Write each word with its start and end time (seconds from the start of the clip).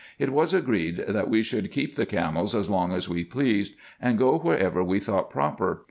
It 0.17 0.31
was 0.31 0.51
agreed, 0.51 1.05
that 1.07 1.29
we 1.29 1.43
should 1.43 1.69
keep 1.69 1.95
the 1.95 2.07
camels 2.07 2.55
as 2.55 2.71
long 2.71 2.91
as 2.91 3.07
we 3.07 3.23
pleased, 3.23 3.75
and 4.01 4.17
go 4.17 4.39
wherever 4.39 4.83
we 4.83 4.99
thought 4.99 5.29
proper. 5.29 5.79